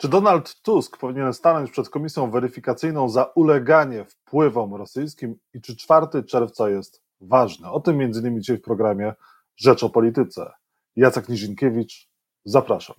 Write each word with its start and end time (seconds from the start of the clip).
Czy 0.00 0.08
Donald 0.08 0.62
Tusk 0.62 0.98
powinien 0.98 1.32
stanąć 1.32 1.70
przed 1.70 1.88
komisją 1.88 2.30
weryfikacyjną 2.30 3.08
za 3.08 3.24
uleganie 3.24 4.04
wpływom 4.04 4.74
rosyjskim 4.74 5.36
i 5.54 5.60
czy 5.60 5.76
4 5.76 6.24
czerwca 6.24 6.68
jest 6.68 7.02
ważny? 7.20 7.70
O 7.70 7.80
tym 7.80 7.96
między 7.96 8.20
innymi 8.20 8.40
dzisiaj 8.40 8.58
w 8.58 8.62
programie 8.62 9.14
Rzecz 9.56 9.82
o 9.82 9.90
Polityce. 9.90 10.52
Jacek 10.96 11.28
Nizinkiewicz, 11.28 12.08
zapraszam. 12.44 12.96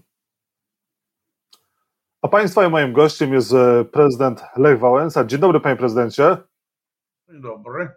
A 2.22 2.28
Państwa 2.28 2.66
i 2.66 2.70
moim 2.70 2.94
gościem 2.94 3.34
jest 3.34 3.54
e, 3.54 3.86
prezydent 3.86 4.44
Lech 4.58 4.80
Wałęsa. 4.80 5.26
Dzień 5.26 5.40
dobry, 5.40 5.60
panie 5.60 5.76
prezydencie. 5.76 6.38
Dzień 7.30 7.42
dobry. 7.42 7.90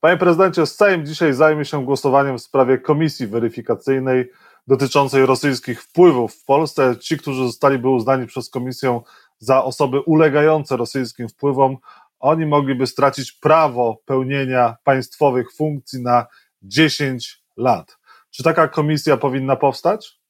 Panie 0.00 0.16
prezydencie, 0.16 0.66
Sejm 0.66 1.06
dzisiaj 1.06 1.32
zajmie 1.32 1.64
się 1.64 1.84
głosowaniem 1.84 2.38
w 2.38 2.42
sprawie 2.42 2.78
komisji 2.78 3.26
weryfikacyjnej 3.26 4.30
dotyczącej 4.66 5.26
rosyjskich 5.26 5.82
wpływów 5.82 6.34
w 6.34 6.44
Polsce. 6.44 6.96
Ci, 7.00 7.18
którzy 7.18 7.46
zostaliby 7.46 7.88
uznani 7.88 8.26
przez 8.26 8.50
komisję 8.50 9.00
za 9.38 9.64
osoby 9.64 10.00
ulegające 10.00 10.76
rosyjskim 10.76 11.28
wpływom, 11.28 11.76
oni 12.18 12.46
mogliby 12.46 12.86
stracić 12.86 13.32
prawo 13.32 14.02
pełnienia 14.04 14.76
państwowych 14.84 15.52
funkcji 15.52 16.02
na 16.02 16.26
10 16.62 17.44
lat. 17.56 17.98
Czy 18.30 18.42
taka 18.42 18.68
komisja 18.68 19.16
powinna 19.16 19.56
powstać? 19.56 20.20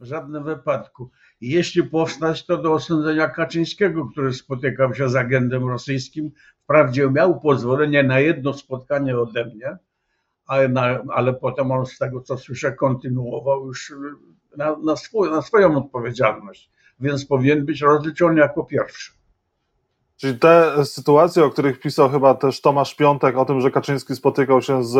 W 0.00 0.04
żadnym 0.04 0.44
wypadku. 0.44 1.10
Jeśli 1.40 1.82
powstać, 1.82 2.46
to 2.46 2.56
do 2.56 2.72
osądzenia 2.72 3.28
Kaczyńskiego, 3.28 4.06
który 4.06 4.32
spotykał 4.32 4.94
się 4.94 5.08
z 5.08 5.16
agentem 5.16 5.68
rosyjskim. 5.68 6.30
Wprawdzie 6.62 7.10
miał 7.10 7.40
pozwolenie 7.40 8.02
na 8.02 8.20
jedno 8.20 8.52
spotkanie 8.52 9.18
ode 9.18 9.44
mnie, 9.44 9.76
ale, 10.46 10.68
na, 10.68 11.02
ale 11.14 11.34
potem 11.34 11.72
on 11.72 11.86
z 11.86 11.98
tego, 11.98 12.20
co 12.20 12.38
słyszę, 12.38 12.72
kontynuował 12.72 13.66
już 13.66 13.92
na, 14.56 14.76
na, 14.76 14.96
swój, 14.96 15.30
na 15.30 15.42
swoją 15.42 15.76
odpowiedzialność, 15.76 16.70
więc 17.00 17.26
powinien 17.26 17.64
być 17.64 17.80
rozliczony 17.80 18.40
jako 18.40 18.64
pierwszy. 18.64 19.12
Czyli 20.16 20.38
te 20.38 20.84
sytuacje, 20.84 21.44
o 21.44 21.50
których 21.50 21.80
pisał 21.80 22.10
chyba 22.10 22.34
też 22.34 22.60
Tomasz 22.60 22.94
Piątek, 22.94 23.36
o 23.36 23.44
tym, 23.44 23.60
że 23.60 23.70
Kaczyński 23.70 24.16
spotykał 24.16 24.62
się 24.62 24.84
z 24.84 24.94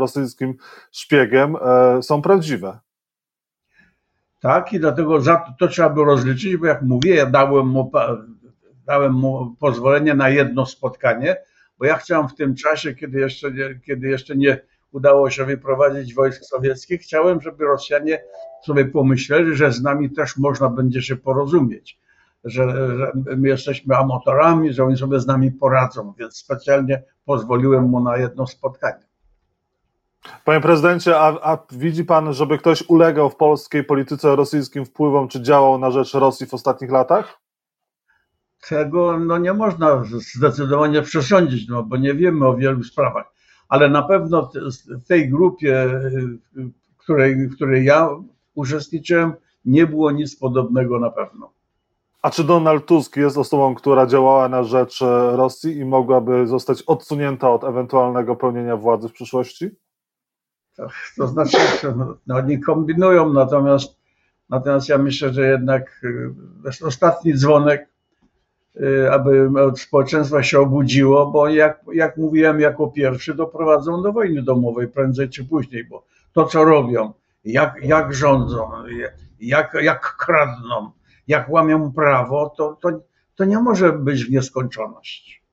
rosyjskim 0.00 0.54
szpiegiem, 0.92 1.56
e, 1.56 2.02
są 2.02 2.22
prawdziwe. 2.22 2.78
Tak, 4.40 4.72
i 4.72 4.80
dlatego 4.80 5.20
za 5.20 5.36
to, 5.36 5.52
to 5.58 5.68
trzeba 5.68 5.90
by 5.90 6.04
rozliczyć, 6.04 6.56
bo 6.56 6.66
jak 6.66 6.82
mówię, 6.82 7.14
ja 7.14 7.26
dałem 7.26 7.66
mu, 7.66 7.92
dałem 8.86 9.12
mu 9.12 9.56
pozwolenie 9.60 10.14
na 10.14 10.28
jedno 10.28 10.66
spotkanie, 10.66 11.36
bo 11.78 11.84
ja 11.84 11.96
chciałem 11.96 12.28
w 12.28 12.34
tym 12.34 12.54
czasie, 12.54 12.94
kiedy 12.94 13.20
jeszcze 13.20 13.52
nie, 13.52 13.80
kiedy 13.86 14.08
jeszcze 14.08 14.36
nie 14.36 14.60
udało 14.94 15.30
się 15.30 15.44
wyprowadzić 15.44 16.14
wojsk 16.14 16.44
sowieckich, 16.44 17.00
chciałem, 17.00 17.40
żeby 17.40 17.64
Rosjanie 17.64 18.24
sobie 18.64 18.84
pomyśleli, 18.84 19.56
że 19.56 19.72
z 19.72 19.82
nami 19.82 20.10
też 20.10 20.36
można 20.36 20.68
będzie 20.68 21.02
się 21.02 21.16
porozumieć, 21.16 21.98
że, 22.44 22.68
że 22.98 23.12
my 23.36 23.48
jesteśmy 23.48 23.96
amatorami, 23.96 24.72
że 24.72 24.84
oni 24.84 24.96
sobie 24.96 25.20
z 25.20 25.26
nami 25.26 25.52
poradzą, 25.52 26.14
więc 26.18 26.36
specjalnie 26.36 27.02
pozwoliłem 27.24 27.84
mu 27.84 28.00
na 28.00 28.16
jedno 28.16 28.46
spotkanie. 28.46 29.04
Panie 30.44 30.60
prezydencie, 30.60 31.20
a, 31.20 31.52
a, 31.52 31.58
widzi 31.72 32.04
pan, 32.04 32.32
żeby 32.32 32.58
ktoś 32.58 32.84
ulegał 32.88 33.30
w 33.30 33.36
polskiej 33.36 33.84
polityce 33.84 34.36
rosyjskim 34.36 34.84
wpływom, 34.84 35.28
czy 35.28 35.42
działał 35.42 35.78
na 35.78 35.90
rzecz 35.90 36.14
Rosji 36.14 36.46
w 36.46 36.54
ostatnich 36.54 36.90
latach? 36.90 37.38
Tego 38.68 39.18
no, 39.18 39.38
nie 39.38 39.52
można 39.52 40.02
zdecydowanie 40.34 41.02
przesądzić, 41.02 41.68
no, 41.68 41.82
bo 41.82 41.96
nie 41.96 42.14
wiemy 42.14 42.46
o 42.46 42.56
wielu 42.56 42.82
sprawach, 42.82 43.33
ale 43.68 43.88
na 43.88 44.02
pewno 44.02 44.50
w 44.88 45.06
tej 45.08 45.30
grupie, 45.30 46.00
w 46.94 46.96
której, 46.96 47.48
w 47.48 47.54
której 47.54 47.84
ja 47.84 48.08
uczestniczyłem, 48.54 49.32
nie 49.64 49.86
było 49.86 50.10
nic 50.10 50.36
podobnego 50.36 51.00
na 51.00 51.10
pewno. 51.10 51.50
A 52.22 52.30
czy 52.30 52.44
Donald 52.44 52.86
Tusk 52.86 53.16
jest 53.16 53.38
osobą, 53.38 53.74
która 53.74 54.06
działała 54.06 54.48
na 54.48 54.64
rzecz 54.64 55.00
Rosji 55.32 55.76
i 55.76 55.84
mogłaby 55.84 56.46
zostać 56.46 56.82
odsunięta 56.82 57.50
od 57.50 57.64
ewentualnego 57.64 58.36
pełnienia 58.36 58.76
władzy 58.76 59.08
w 59.08 59.12
przyszłości? 59.12 59.70
To 61.16 61.26
znaczy, 61.26 61.56
no, 62.26 62.36
oni 62.36 62.60
kombinują, 62.60 63.32
natomiast, 63.32 63.96
natomiast 64.50 64.88
ja 64.88 64.98
myślę, 64.98 65.32
że 65.32 65.48
jednak 65.48 66.06
jest 66.64 66.82
ostatni 66.82 67.34
dzwonek, 67.34 67.82
y, 67.82 67.93
aby 69.12 69.50
społeczeństwo 69.76 70.42
się 70.42 70.60
obudziło, 70.60 71.26
bo 71.26 71.48
jak, 71.48 71.84
jak 71.92 72.16
mówiłem 72.16 72.60
jako 72.60 72.86
pierwszy, 72.86 73.34
doprowadzą 73.34 74.02
do 74.02 74.12
wojny 74.12 74.42
domowej 74.42 74.88
prędzej 74.88 75.28
czy 75.28 75.44
później, 75.44 75.84
bo 75.84 76.04
to 76.32 76.44
co 76.44 76.64
robią, 76.64 77.12
jak, 77.44 77.74
jak 77.82 78.14
rządzą, 78.14 78.70
jak, 79.40 79.76
jak 79.82 80.16
kradną, 80.16 80.90
jak 81.28 81.50
łamią 81.50 81.92
prawo, 81.92 82.54
to, 82.56 82.78
to, 82.82 83.00
to 83.34 83.44
nie 83.44 83.58
może 83.58 83.92
być 83.92 84.24
w 84.24 84.30
nieskończoność. 84.30 85.44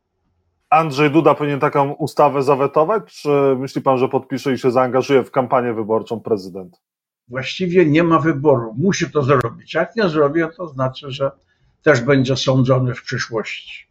Andrzej 0.69 1.11
Duda 1.11 1.35
powinien 1.35 1.59
taką 1.59 1.91
ustawę 1.91 2.43
zawetować, 2.43 3.13
czy 3.13 3.29
myśli 3.57 3.81
pan, 3.81 3.97
że 3.97 4.09
podpisze 4.09 4.53
i 4.53 4.57
się 4.57 4.71
zaangażuje 4.71 5.23
w 5.23 5.31
kampanię 5.31 5.73
wyborczą 5.73 6.19
prezydent? 6.19 6.81
Właściwie 7.27 7.85
nie 7.85 8.03
ma 8.03 8.19
wyboru, 8.19 8.75
musi 8.77 9.11
to 9.11 9.23
zrobić. 9.23 9.73
Jak 9.73 9.95
nie 9.95 10.09
zrobi, 10.09 10.41
to 10.57 10.67
znaczy, 10.67 11.11
że 11.11 11.31
też 11.83 12.01
będzie 12.01 12.35
sądzony 12.35 12.95
w 12.95 13.03
przyszłości. 13.03 13.87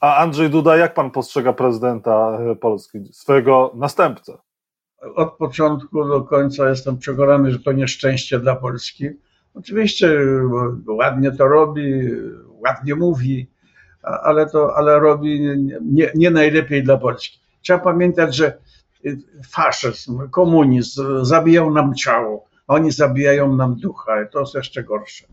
A 0.00 0.16
Andrzej 0.16 0.50
Duda, 0.50 0.76
jak 0.76 0.94
pan 0.94 1.10
postrzega 1.10 1.52
prezydenta 1.52 2.38
Polski, 2.60 2.98
swojego 3.12 3.72
następcę? 3.74 4.38
Od 5.16 5.36
początku 5.36 6.08
do 6.08 6.20
końca 6.22 6.68
jestem 6.68 6.98
przekonany, 6.98 7.50
że 7.50 7.58
to 7.58 7.72
nieszczęście 7.72 8.38
dla 8.38 8.56
Polski. 8.56 9.08
Oczywiście 9.54 10.20
ładnie 10.86 11.32
to 11.32 11.48
robi, 11.48 12.10
ładnie 12.48 12.94
mówi, 12.94 13.50
ale 14.02 14.50
to 14.50 14.76
ale 14.76 15.00
robi 15.00 15.40
nie, 15.82 16.10
nie 16.14 16.30
najlepiej 16.30 16.82
dla 16.82 16.96
Polski. 16.96 17.40
Trzeba 17.62 17.78
pamiętać, 17.78 18.36
że 18.36 18.58
faszyzm, 19.50 20.30
komunizm 20.30 21.24
zabijał 21.24 21.70
nam 21.70 21.94
ciało, 21.94 22.44
oni 22.66 22.90
zabijają 22.90 23.56
nam 23.56 23.74
ducha 23.74 24.22
i 24.22 24.28
to 24.28 24.40
jest 24.40 24.54
jeszcze 24.54 24.84
gorsze. 24.84 25.26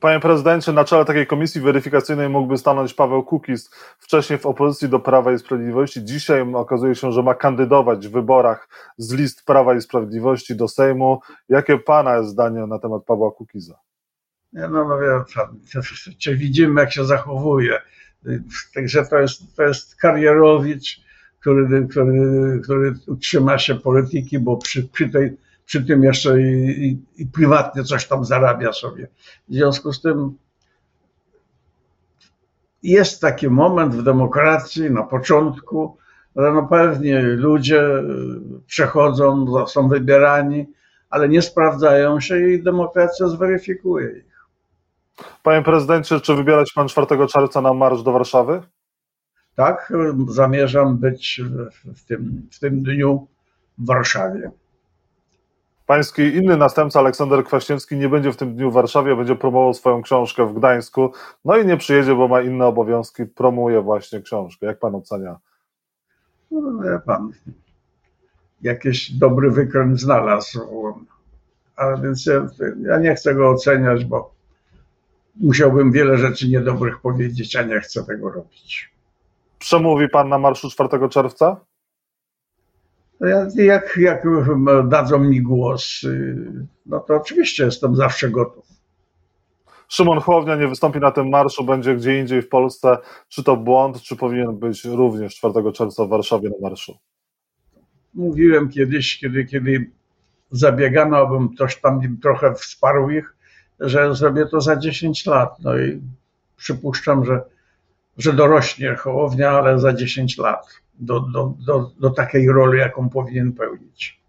Panie 0.00 0.20
prezydencie, 0.20 0.72
na 0.72 0.84
czele 0.84 1.04
takiej 1.04 1.26
komisji 1.26 1.60
weryfikacyjnej 1.60 2.28
mógłby 2.28 2.58
stanąć 2.58 2.94
Paweł 2.94 3.22
Kukiz, 3.22 3.70
wcześniej 3.98 4.38
w 4.38 4.46
opozycji 4.46 4.88
do 4.88 5.00
Prawa 5.00 5.32
i 5.32 5.38
Sprawiedliwości. 5.38 6.04
Dzisiaj 6.04 6.54
okazuje 6.54 6.94
się, 6.94 7.12
że 7.12 7.22
ma 7.22 7.34
kandydować 7.34 8.08
w 8.08 8.12
wyborach 8.12 8.68
z 8.98 9.14
list 9.14 9.44
Prawa 9.44 9.74
i 9.74 9.80
Sprawiedliwości 9.80 10.56
do 10.56 10.68
Sejmu. 10.68 11.20
Jakie 11.48 11.78
pana 11.78 12.16
jest 12.16 12.28
zdanie 12.28 12.66
na 12.66 12.78
temat 12.78 13.04
Pawła 13.04 13.30
Kukiza? 13.30 13.78
Nie, 14.52 14.68
no, 14.68 14.88
no 14.88 14.98
wie 14.98 15.24
pan, 15.34 16.36
widzimy 16.36 16.80
jak 16.80 16.92
się 16.92 17.04
zachowuje. 17.04 17.82
Także 18.74 19.06
to 19.06 19.18
jest, 19.18 19.56
to 19.56 19.62
jest 19.62 19.96
karierowicz, 19.96 21.00
który, 21.40 21.86
który, 21.90 22.60
który 22.64 22.94
utrzyma 23.06 23.58
się 23.58 23.74
polityki, 23.74 24.38
bo 24.38 24.56
przy, 24.56 24.88
przy, 24.88 25.08
tej, 25.08 25.36
przy 25.66 25.84
tym 25.84 26.02
jeszcze 26.02 26.40
i, 26.40 26.86
i, 26.86 27.22
i 27.22 27.26
prywatnie 27.26 27.84
coś 27.84 28.06
tam 28.06 28.24
zarabia 28.24 28.72
sobie. 28.72 29.08
W 29.48 29.54
związku 29.54 29.92
z 29.92 30.02
tym 30.02 30.38
jest 32.82 33.20
taki 33.20 33.48
moment 33.48 33.94
w 33.94 34.02
demokracji 34.02 34.90
na 34.90 35.02
początku, 35.02 35.96
że 36.36 36.52
no 36.52 36.62
pewnie 36.62 37.22
ludzie 37.22 37.82
przechodzą, 38.66 39.46
są 39.66 39.88
wybierani, 39.88 40.66
ale 41.10 41.28
nie 41.28 41.42
sprawdzają 41.42 42.20
się 42.20 42.48
i 42.48 42.62
demokracja 42.62 43.28
zweryfikuje 43.28 44.18
ich. 44.18 44.36
Panie 45.42 45.62
prezydencie, 45.62 46.20
czy 46.20 46.34
wybierać 46.34 46.72
pan 46.72 46.88
4 46.88 47.06
czerwca 47.28 47.60
na 47.60 47.74
marsz 47.74 48.02
do 48.02 48.12
Warszawy? 48.12 48.62
Tak, 49.54 49.92
zamierzam 50.28 50.98
być 50.98 51.40
w 51.96 52.04
tym, 52.04 52.48
w 52.52 52.58
tym 52.58 52.82
dniu 52.82 53.26
w 53.78 53.86
Warszawie. 53.86 54.50
Pański 55.86 56.22
inny 56.22 56.56
następca, 56.56 57.00
Aleksander 57.00 57.44
Kwaśniewski, 57.44 57.96
nie 57.96 58.08
będzie 58.08 58.32
w 58.32 58.36
tym 58.36 58.54
dniu 58.54 58.70
w 58.70 58.74
Warszawie, 58.74 59.16
będzie 59.16 59.36
promował 59.36 59.74
swoją 59.74 60.02
książkę 60.02 60.46
w 60.46 60.54
Gdańsku. 60.54 61.12
No 61.44 61.56
i 61.56 61.66
nie 61.66 61.76
przyjedzie, 61.76 62.14
bo 62.14 62.28
ma 62.28 62.40
inne 62.40 62.66
obowiązki, 62.66 63.26
promuje 63.26 63.82
właśnie 63.82 64.20
książkę. 64.20 64.66
Jak 64.66 64.78
pan 64.78 64.94
ocenia? 64.94 65.36
No, 66.50 66.82
wie 66.82 66.98
pan, 67.06 67.32
jakiś 68.62 69.12
dobry 69.12 69.50
wykręt 69.50 70.00
znalazł. 70.00 70.60
Ale 71.76 72.02
więc 72.02 72.26
ja, 72.26 72.46
ja 72.82 72.98
nie 72.98 73.14
chcę 73.14 73.34
go 73.34 73.50
oceniać, 73.50 74.04
bo 74.04 74.34
musiałbym 75.40 75.92
wiele 75.92 76.18
rzeczy 76.18 76.48
niedobrych 76.48 77.00
powiedzieć, 77.00 77.56
a 77.56 77.62
nie 77.62 77.80
chcę 77.80 78.04
tego 78.04 78.30
robić. 78.30 78.90
Przemówi 79.58 80.08
pan 80.08 80.28
na 80.28 80.38
marszu 80.38 80.70
4 80.70 81.08
czerwca? 81.08 81.56
Jak, 83.56 83.96
jak 83.96 84.26
dadzą 84.88 85.18
mi 85.18 85.42
głos, 85.42 86.00
no 86.86 87.00
to 87.00 87.14
oczywiście 87.14 87.64
jestem 87.64 87.96
zawsze 87.96 88.30
gotów. 88.30 88.66
Szymon 89.88 90.20
Hołownia 90.20 90.56
nie 90.56 90.68
wystąpi 90.68 91.00
na 91.00 91.10
tym 91.10 91.28
marszu, 91.28 91.64
będzie 91.64 91.96
gdzie 91.96 92.20
indziej 92.20 92.42
w 92.42 92.48
Polsce. 92.48 92.98
Czy 93.28 93.44
to 93.44 93.56
błąd, 93.56 94.02
czy 94.02 94.16
powinien 94.16 94.56
być 94.56 94.84
również 94.84 95.34
4 95.34 95.72
czerwca 95.72 96.04
w 96.04 96.08
Warszawie 96.08 96.48
na 96.48 96.68
marszu? 96.68 96.98
Mówiłem 98.14 98.68
kiedyś, 98.68 99.18
kiedy, 99.18 99.44
kiedy 99.44 99.90
zabiegano, 100.50 101.16
abym 101.16 101.54
coś 101.58 101.80
tam 101.80 102.18
trochę 102.22 102.54
wsparł 102.54 103.10
ich, 103.10 103.36
że 103.80 104.14
zrobię 104.14 104.46
to 104.46 104.60
za 104.60 104.76
10 104.76 105.26
lat. 105.26 105.50
No 105.60 105.78
i 105.78 106.00
przypuszczam, 106.56 107.24
że, 107.24 107.40
że 108.18 108.32
dorośnie 108.32 108.96
Hołownia, 108.96 109.50
ale 109.50 109.78
za 109.78 109.92
10 109.92 110.38
lat 110.38 110.80
do, 110.98 111.20
do, 111.20 111.54
do, 111.66 111.90
do 112.00 112.10
takiej 112.10 112.48
roli, 112.48 112.78
jaką 112.78 113.08
powinien 113.08 113.52
pełnić. 113.52 114.20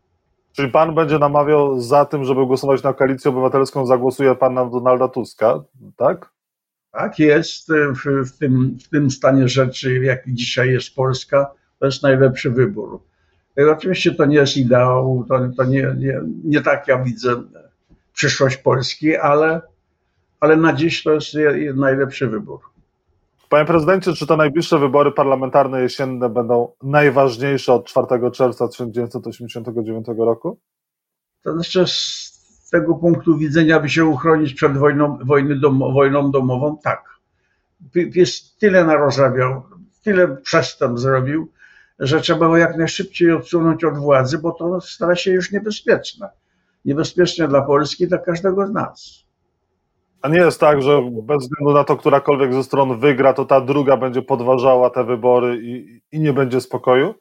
Czyli 0.51 0.71
pan 0.71 0.95
będzie 0.95 1.19
namawiał 1.19 1.81
za 1.81 2.05
tym, 2.05 2.25
żeby 2.25 2.45
głosować 2.45 2.83
na 2.83 2.93
koalicję 2.93 3.31
obywatelską, 3.31 3.85
zagłosuje 3.85 4.35
pan 4.35 4.53
na 4.53 4.65
Donalda 4.65 5.07
Tuska, 5.07 5.63
tak? 5.97 6.29
Tak 6.91 7.19
jest. 7.19 7.71
W, 7.71 8.29
w, 8.29 8.37
tym, 8.37 8.77
w 8.85 8.89
tym 8.89 9.11
stanie 9.11 9.47
rzeczy, 9.47 10.03
jaki 10.03 10.33
dzisiaj 10.33 10.69
jest 10.69 10.95
Polska, 10.95 11.51
to 11.79 11.85
jest 11.85 12.03
najlepszy 12.03 12.49
wybór. 12.49 12.99
Oczywiście 13.71 14.15
to 14.15 14.25
nie 14.25 14.35
jest 14.35 14.57
ideał, 14.57 15.25
to, 15.29 15.39
to 15.57 15.63
nie, 15.63 15.93
nie, 15.97 16.21
nie 16.43 16.61
tak 16.61 16.87
ja 16.87 17.03
widzę 17.03 17.43
przyszłość 18.13 18.57
Polski, 18.57 19.17
ale, 19.17 19.61
ale 20.39 20.55
na 20.55 20.73
dziś 20.73 21.03
to 21.03 21.13
jest 21.13 21.37
najlepszy 21.75 22.27
wybór. 22.27 22.59
Panie 23.49 23.65
prezydencie, 23.65 24.13
czy 24.13 24.27
te 24.27 24.37
najbliższe 24.37 24.79
wybory 24.79 25.11
parlamentarne 25.11 25.81
jesienne 25.81 26.29
będą 26.29 26.71
najważniejsze 26.83 27.73
od 27.73 27.85
4 27.85 28.07
czerwca 28.31 28.67
1989 28.67 30.07
roku? 30.17 30.59
To 31.43 31.53
znaczy, 31.53 31.87
z 31.87 32.69
tego 32.71 32.95
punktu 32.95 33.37
widzenia, 33.37 33.79
by 33.79 33.89
się 33.89 34.05
uchronić 34.05 34.53
przed 34.53 34.77
wojną, 34.77 35.19
dom, 35.61 35.79
wojną 35.93 36.31
domową, 36.31 36.77
tak. 36.83 37.03
Jest 37.95 38.59
tyle 38.59 38.85
narozrabiał, 38.85 39.63
tyle 40.03 40.37
przestępstw 40.37 41.03
zrobił, 41.03 41.51
że 41.99 42.21
trzeba 42.21 42.47
go 42.47 42.57
jak 42.57 42.77
najszybciej 42.77 43.31
odsunąć 43.31 43.83
od 43.83 43.97
władzy, 43.97 44.37
bo 44.37 44.51
to 44.51 44.81
stara 44.81 45.15
się 45.15 45.31
już 45.31 45.51
niebezpieczne. 45.51 46.29
Niebezpieczne 46.85 47.47
dla 47.47 47.61
Polski, 47.61 48.07
dla 48.07 48.17
każdego 48.17 48.67
z 48.67 48.71
nas. 48.71 49.26
A 50.21 50.29
nie 50.29 50.37
jest 50.37 50.59
tak, 50.59 50.81
że 50.81 51.01
bez 51.23 51.43
względu 51.43 51.73
na 51.73 51.83
to, 51.83 51.97
którakolwiek 51.97 52.53
ze 52.53 52.63
stron 52.63 52.99
wygra, 52.99 53.33
to 53.33 53.45
ta 53.45 53.61
druga 53.61 53.97
będzie 53.97 54.21
podważała 54.21 54.89
te 54.89 55.03
wybory 55.03 55.59
i, 55.61 56.01
i 56.11 56.19
nie 56.19 56.33
będzie 56.33 56.61
spokoju? 56.61 57.13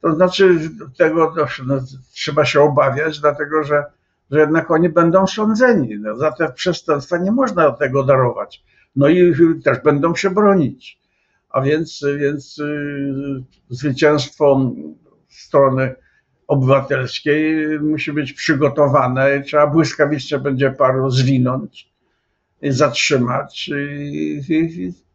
To 0.00 0.14
znaczy, 0.14 0.70
tego 0.98 1.34
no, 1.66 1.80
trzeba 2.12 2.44
się 2.44 2.60
obawiać, 2.60 3.20
dlatego 3.20 3.64
że, 3.64 3.84
że 4.30 4.40
jednak 4.40 4.70
oni 4.70 4.88
będą 4.88 5.26
sądzeni. 5.26 5.98
No, 6.00 6.16
za 6.16 6.32
te 6.32 6.52
przestępstwa 6.52 7.18
nie 7.18 7.32
można 7.32 7.70
tego 7.70 8.04
darować. 8.04 8.64
No 8.96 9.08
i 9.08 9.34
też 9.64 9.78
będą 9.78 10.14
się 10.14 10.30
bronić. 10.30 11.00
A 11.50 11.60
więc, 11.60 12.04
więc 12.18 12.58
y, 12.58 13.42
zwycięstwo 13.68 14.72
strony 15.28 15.94
obywatelskiej 16.46 17.66
musi 17.80 18.12
być 18.12 18.32
przygotowane, 18.32 19.40
trzeba 19.40 19.66
błyskawicznie 19.66 20.38
będzie 20.38 20.70
paru 20.70 21.10
zwinąć, 21.10 21.92
zatrzymać, 22.62 23.70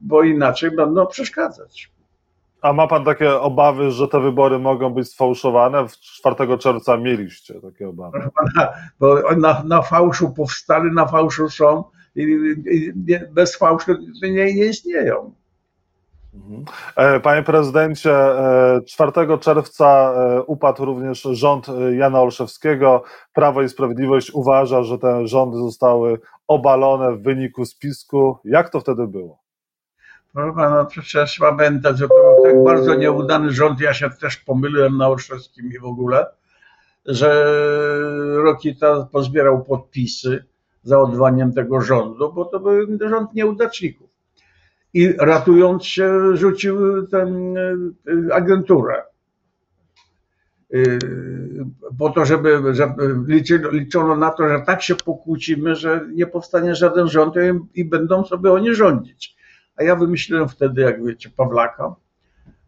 bo 0.01 0.24
inaczej 0.24 0.71
będą 0.71 1.07
przeszkadzać. 1.07 1.91
A 2.62 2.74
ma 2.74 2.88
pan 2.88 3.06
takie 3.06 3.39
obawy, 3.39 3.91
że 3.91 4.07
te 4.07 4.19
wybory 4.19 4.59
mogą 4.59 4.89
być 4.89 5.07
sfałszowane? 5.09 5.88
W 5.88 5.91
4 5.91 6.57
czerwca 6.57 6.97
mieliście 6.97 7.62
takie 7.62 7.89
obawy. 7.89 8.30
Bo 9.00 9.35
na, 9.35 9.63
na 9.63 9.81
fałszu 9.81 10.30
powstali, 10.30 10.91
na 10.91 11.06
fałszu 11.06 11.50
są 11.50 11.83
i, 12.15 12.21
i 12.71 12.94
bez 13.31 13.56
fałszu 13.56 13.91
nie, 14.21 14.53
nie 14.53 14.65
istnieją. 14.65 15.33
Mhm. 16.38 16.66
E, 16.95 17.19
panie 17.19 17.44
prezydencie, 17.44 18.16
4 18.88 19.12
e, 19.16 19.38
czerwca 19.38 20.13
e, 20.16 20.44
upadł 20.44 20.86
również 20.86 21.22
rząd 21.22 21.68
Jana 21.98 22.22
Olszewskiego. 22.22 23.04
Prawo 23.34 23.62
i 23.62 23.69
Sprawiedliwość 23.69 24.31
uważa, 24.34 24.84
że 24.84 24.98
te 24.98 25.28
rządy 25.28 25.57
zostały 25.57 26.19
obalone 26.48 27.12
w 27.12 27.22
wyniku 27.22 27.66
spisku. 27.66 28.38
Jak 28.44 28.69
to 28.69 28.80
wtedy 28.80 29.07
było? 29.07 29.39
Proszę 30.34 30.56
pana, 30.56 30.86
przecież 30.86 31.39
pamiętać, 31.39 31.98
że 31.98 32.07
to 32.07 32.13
był 32.13 32.44
tak 32.44 32.63
bardzo 32.63 32.95
nieudany 32.95 33.51
rząd. 33.51 33.80
Ja 33.80 33.94
się 33.94 34.10
też 34.10 34.38
pomyliłem 34.38 34.98
na 34.98 35.07
Olszewskim 35.07 35.72
i 35.75 35.80
w 35.80 35.86
ogóle, 35.86 36.25
że 37.06 37.45
Rokita 38.36 39.07
pozbierał 39.12 39.63
podpisy 39.63 40.45
za 40.83 41.00
odwaniem 41.00 41.54
tego 41.54 41.81
rządu, 41.81 42.33
bo 42.33 42.45
to 42.45 42.60
był 42.60 42.88
rząd 43.10 43.33
nieudaczników 43.33 44.06
i 44.94 45.13
ratując 45.19 45.86
się 45.86 46.38
rzucił 46.38 47.07
tę 47.07 47.22
e, 48.30 48.34
agenturę. 48.34 49.04
E, 50.74 50.78
po 52.00 52.10
to, 52.10 52.25
żeby, 52.25 52.62
żeby 52.75 53.16
liczono 53.72 54.16
na 54.16 54.31
to, 54.31 54.50
że 54.50 54.62
tak 54.66 54.81
się 54.81 54.95
pokłócimy, 54.95 55.75
że 55.75 56.07
nie 56.13 56.28
powstanie 56.28 56.75
żaden 56.75 57.07
rząd 57.07 57.36
i 57.74 57.86
będą 57.86 58.25
sobie 58.25 58.51
oni 58.51 58.75
rządzić. 58.75 59.38
A 59.75 59.84
ja 59.84 59.95
wymyśliłem 59.95 60.50
wtedy, 60.50 60.81
jak 60.81 61.06
wiecie, 61.06 61.30
Pawlaka, 61.38 61.95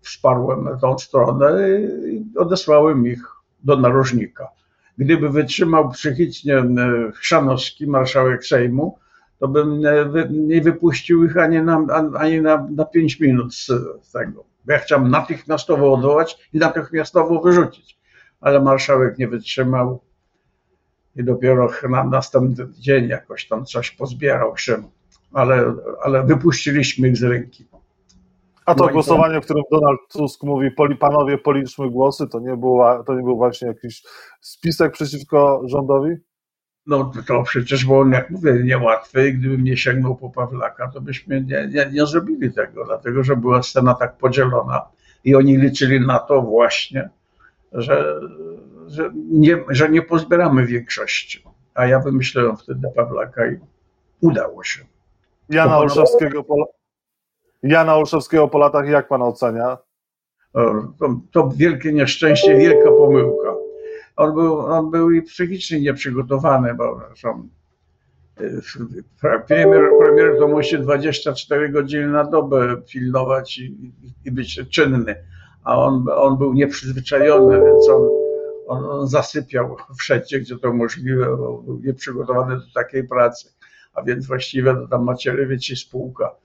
wsparłem 0.01 0.79
tą 0.81 0.97
stronę 0.97 1.81
i 2.07 2.37
odesłałem 2.37 3.07
ich 3.07 3.23
do 3.63 3.75
narożnika. 3.75 4.47
Gdyby 4.97 5.29
wytrzymał 5.29 5.89
psychicznie 5.89 6.57
e, 6.57 6.65
Chrzanowski, 7.15 7.87
marszałek 7.87 8.45
Sejmu, 8.45 8.99
to 9.39 9.47
bym 9.47 9.81
nie 10.31 10.61
wypuścił 10.61 11.25
ich 11.25 11.37
ani 11.37 11.61
na, 11.61 11.85
ani 12.17 12.41
na, 12.41 12.67
na 12.75 12.85
5 12.85 13.19
minut 13.19 13.55
z, 13.55 13.71
tego. 14.13 14.43
Ja 14.67 14.77
chciałem 14.77 15.09
natychmiastowo 15.09 15.93
odwołać 15.93 16.49
i 16.53 16.57
natychmiastowo 16.57 17.41
wyrzucić. 17.41 17.99
Ale 18.41 18.61
marszałek 18.61 19.17
nie 19.17 19.27
wytrzymał 19.27 19.99
i 21.15 21.23
dopiero 21.23 21.69
na 21.89 22.03
następny 22.03 22.67
dzień 22.79 23.07
jakoś 23.07 23.47
tam 23.47 23.65
coś 23.65 23.91
pozbierał 23.91 24.57
się, 24.57 24.83
ale, 25.33 25.75
ale 26.03 26.23
wypuściliśmy 26.23 27.07
ich 27.07 27.17
z 27.17 27.23
ręki. 27.23 27.67
A 28.65 28.75
to 28.75 28.87
głosowanie, 28.87 29.41
w 29.41 29.43
którym 29.43 29.63
Donald 29.71 29.99
Tusk 30.11 30.43
mówi, 30.43 30.71
poli, 30.71 30.95
panowie, 30.95 31.37
policzmy 31.37 31.89
głosy, 31.89 32.27
to 32.27 32.39
nie, 32.39 32.57
było, 32.57 33.03
to 33.03 33.15
nie 33.15 33.23
był 33.23 33.37
właśnie 33.37 33.67
jakiś 33.67 34.03
spisek 34.41 34.93
przeciwko 34.93 35.61
rządowi? 35.65 36.15
No 36.89 37.11
to 37.27 37.43
przecież 37.43 37.85
było, 37.85 38.07
jak 38.07 38.29
mówię, 38.29 38.61
niełatwe 38.63 39.27
i 39.27 39.33
gdybym 39.33 39.63
nie 39.63 39.77
sięgnął 39.77 40.15
po 40.15 40.29
Pawlaka, 40.29 40.87
to 40.87 41.01
byśmy 41.01 41.41
nie, 41.41 41.67
nie, 41.67 41.89
nie 41.91 42.05
zrobili 42.05 42.53
tego, 42.53 42.85
dlatego 42.85 43.23
że 43.23 43.35
była 43.35 43.63
scena 43.63 43.93
tak 43.93 44.17
podzielona 44.17 44.81
i 45.23 45.35
oni 45.35 45.57
liczyli 45.57 46.07
na 46.07 46.19
to 46.19 46.41
właśnie, 46.41 47.09
że, 47.71 48.19
że, 48.87 49.11
nie, 49.31 49.63
że 49.69 49.89
nie 49.89 50.01
pozbieramy 50.01 50.65
większości. 50.65 51.43
A 51.73 51.85
ja 51.85 51.99
wymyśliłem 51.99 52.57
wtedy 52.57 52.87
Pawlaka 52.95 53.47
i 53.47 53.57
udało 54.21 54.63
się. 54.63 54.81
Jana 55.49 55.77
Olszewskiego 55.77 56.43
po, 56.43 56.55
Jana 57.63 57.95
Olszewskiego 57.95 58.47
po 58.47 58.57
latach 58.57 58.87
jak 58.87 59.07
pan 59.07 59.21
ocenia? 59.21 59.77
To, 60.99 61.19
to 61.31 61.49
wielkie 61.55 61.93
nieszczęście, 61.93 62.57
wielka 62.57 62.91
pomyłka 62.91 63.58
on 64.19 64.33
był, 64.33 64.59
on 64.59 64.91
był 64.91 65.11
i 65.11 65.21
psychicznie 65.21 65.81
nieprzygotowany, 65.81 66.73
bo 66.73 67.01
są 67.15 67.49
y, 68.41 68.61
premier, 69.47 69.89
premier 69.99 70.37
to 70.39 70.47
musi 70.47 70.79
24 70.79 71.69
godziny 71.69 72.07
na 72.07 72.23
dobę 72.23 72.81
pilnować 72.91 73.57
i, 73.57 73.93
i 74.25 74.31
być 74.31 74.61
czynny, 74.69 75.15
a 75.63 75.77
on, 75.77 76.05
on 76.15 76.37
był 76.37 76.53
nieprzyzwyczajony, 76.53 77.61
więc 77.65 77.89
on, 77.89 78.09
on, 78.67 78.85
on 78.85 79.07
zasypiał 79.07 79.77
wszędzie, 79.99 80.39
gdzie 80.39 80.57
to 80.57 80.73
możliwe, 80.73 81.37
bo 81.37 81.61
był 81.61 81.79
nieprzygotowany 81.79 82.55
do 82.55 82.73
takiej 82.73 83.07
pracy, 83.07 83.53
a 83.93 84.01
więc 84.01 84.27
właściwie 84.27 84.73
to 84.73 84.87
tam 84.87 85.03
Macierewicz 85.03 85.69
i 85.69 85.75
spółka 85.75 86.35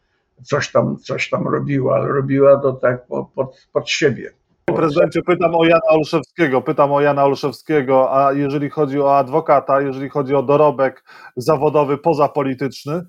coś 0.42 0.72
tam, 0.72 0.96
coś 0.96 1.30
tam 1.30 1.48
robiła, 1.48 1.96
ale 1.96 2.08
robiła 2.08 2.60
to 2.60 2.72
tak 2.72 3.06
pod, 3.06 3.66
pod 3.72 3.90
siebie. 3.90 4.32
Panie 4.74 4.86
prezydencie, 4.86 5.22
pytam 5.22 5.54
o 5.54 5.64
Jana 5.64 5.88
Olszewskiego, 5.88 6.62
pytam 6.62 6.92
o 6.92 7.00
Jana 7.00 7.24
Olszewskiego, 7.24 8.16
a 8.16 8.32
jeżeli 8.32 8.70
chodzi 8.70 9.00
o 9.00 9.18
adwokata, 9.18 9.80
jeżeli 9.80 10.08
chodzi 10.08 10.34
o 10.34 10.42
dorobek 10.42 11.04
zawodowy 11.36 11.98
pozapolityczny? 11.98 13.06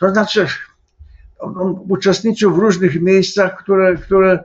To 0.00 0.10
znaczy, 0.10 0.46
on 1.38 1.84
uczestniczył 1.88 2.54
w 2.54 2.58
różnych 2.58 3.02
miejscach, 3.02 3.56
które, 3.56 3.96
które 3.96 4.44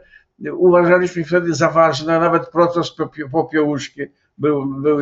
uważaliśmy 0.53 1.23
wtedy 1.23 1.53
za 1.53 1.69
ważne, 1.69 2.19
nawet 2.19 2.49
proces 2.49 2.95
Popiełuszki 3.31 4.01
był, 4.37 4.65
był 4.65 4.99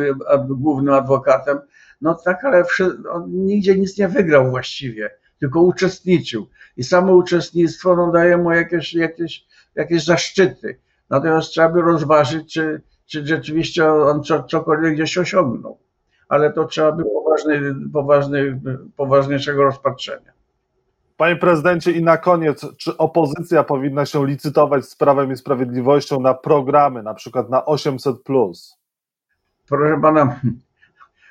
głównym 0.48 0.94
adwokatem, 0.94 1.58
no 2.00 2.14
tak, 2.14 2.44
ale 2.44 2.64
on 3.10 3.30
nigdzie 3.30 3.78
nic 3.78 3.98
nie 3.98 4.08
wygrał 4.08 4.50
właściwie, 4.50 5.10
tylko 5.40 5.62
uczestniczył 5.62 6.48
i 6.76 6.84
samo 6.84 7.12
uczestnictwo 7.16 7.96
no, 7.96 8.12
daje 8.12 8.36
mu 8.36 8.52
jakieś, 8.52 8.94
jakieś, 8.94 9.46
jakieś 9.74 10.04
zaszczyty. 10.04 10.80
Natomiast 11.10 11.48
trzeba 11.48 11.68
by 11.68 11.82
rozważyć, 11.82 12.52
czy, 12.52 12.82
czy 13.06 13.26
rzeczywiście 13.26 13.92
on 13.92 14.24
co, 14.24 14.42
cokolwiek 14.42 14.94
gdzieś 14.94 15.18
osiągnął. 15.18 15.78
Ale 16.28 16.52
to 16.52 16.64
trzeba 16.64 16.92
by 16.92 17.04
poważny, 17.04 17.74
poważny, 17.92 18.60
poważniejszego 18.96 19.62
rozpatrzenia. 19.62 20.32
Panie 21.16 21.36
prezydencie, 21.36 21.92
i 21.92 22.02
na 22.02 22.16
koniec, 22.16 22.66
czy 22.76 22.96
opozycja 22.96 23.64
powinna 23.64 24.06
się 24.06 24.26
licytować 24.26 24.84
z 24.84 24.96
Prawem 24.96 25.32
i 25.32 25.36
Sprawiedliwością 25.36 26.20
na 26.20 26.34
programy, 26.34 27.02
na 27.02 27.14
przykład 27.14 27.50
na 27.50 27.64
800? 27.64 28.16
Proszę 29.68 30.00
pana, 30.02 30.40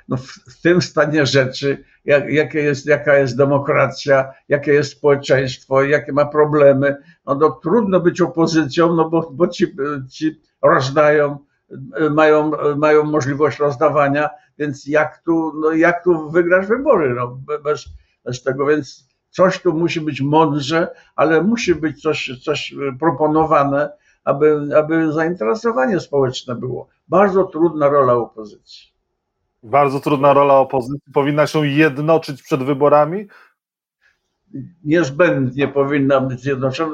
no 0.10 0.18
w, 0.18 0.28
w 0.28 0.62
tym 0.62 0.82
stanie 0.82 1.26
rzeczy, 1.26 1.84
jak, 2.06 2.30
jakie 2.30 2.60
jest, 2.60 2.86
jaka 2.86 3.18
jest 3.18 3.38
demokracja, 3.38 4.34
jakie 4.50 4.74
jest 4.74 4.92
społeczeństwo, 4.92 5.84
jakie 5.84 6.14
ma 6.14 6.26
problemy, 6.26 6.98
no 7.26 7.36
to 7.36 7.52
trudno 7.52 8.00
być 8.00 8.22
opozycją, 8.22 8.96
no 8.96 9.10
bo, 9.10 9.32
bo 9.32 9.48
ci, 9.48 9.76
ci 10.10 10.42
rozdają, 10.62 11.38
mają, 12.12 12.52
mają 12.76 13.04
możliwość 13.04 13.60
rozdawania, 13.60 14.30
więc 14.58 14.88
jak 14.88 15.22
tu, 15.26 15.54
no 15.56 15.72
jak 15.72 16.04
tu 16.04 16.30
wygrasz 16.30 16.68
wybory, 16.68 17.14
no 17.14 17.40
bez, 17.64 17.86
bez 18.26 18.44
tego, 18.44 18.66
więc 18.66 19.08
coś 19.30 19.62
tu 19.62 19.74
musi 19.74 20.02
być 20.02 20.22
mądrze, 20.22 20.88
ale 21.16 21.44
musi 21.44 21.76
być 21.76 22.02
coś, 22.02 22.32
coś 22.44 22.76
proponowane, 23.00 23.90
aby, 24.24 24.70
aby 24.78 25.12
zainteresowanie 25.12 26.00
społeczne 26.00 26.56
było. 26.56 26.88
Bardzo 27.08 27.44
trudna 27.44 27.90
rola 27.90 28.14
opozycji. 28.14 28.97
Bardzo 29.64 30.00
trudna 30.00 30.34
rola 30.34 30.54
opozycji. 30.54 31.14
Powinna 31.14 31.48
się 31.48 31.68
jednoczyć 31.68 32.44
przed 32.44 32.64
wyborami? 32.64 33.28
Niezbędnie 34.84 35.68
powinna 35.68 36.22
być 36.22 36.42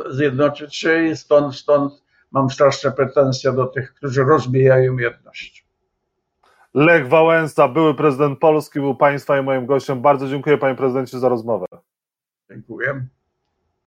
zjednoczyć 0.10 0.76
się 0.76 1.04
i 1.04 1.16
stąd, 1.16 1.56
stąd 1.56 2.04
mam 2.32 2.50
straszne 2.50 2.92
pretensje 2.92 3.52
do 3.52 3.66
tych, 3.66 3.94
którzy 3.94 4.24
rozbijają 4.24 4.98
jedność. 4.98 5.68
Lech 6.74 7.08
Wałęsa, 7.08 7.68
były 7.68 7.96
prezydent 7.96 8.40
Polski, 8.40 8.80
był 8.80 8.96
Państwa 8.96 9.40
i 9.40 9.44
moim 9.44 9.66
gościem. 9.66 10.02
Bardzo 10.02 10.28
dziękuję 10.28 10.58
Panie 10.58 10.76
Prezydencie 10.76 11.20
za 11.20 11.30
rozmowę. 11.30 11.66
Dziękuję. 12.50 13.06